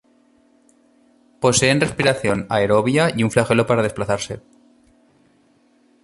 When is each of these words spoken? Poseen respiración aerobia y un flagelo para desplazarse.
Poseen 1.43 1.79
respiración 1.85 2.39
aerobia 2.55 3.03
y 3.15 3.21
un 3.25 3.29
flagelo 3.29 3.67
para 3.67 3.83
desplazarse. 3.87 4.35